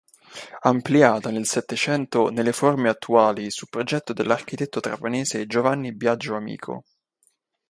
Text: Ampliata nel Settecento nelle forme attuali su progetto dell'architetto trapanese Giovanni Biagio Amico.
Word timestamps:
Ampliata 0.61 1.29
nel 1.29 1.45
Settecento 1.45 2.31
nelle 2.31 2.53
forme 2.53 2.89
attuali 2.89 3.51
su 3.51 3.67
progetto 3.67 4.13
dell'architetto 4.13 4.79
trapanese 4.79 5.45
Giovanni 5.45 5.93
Biagio 5.93 6.33
Amico. 6.35 6.83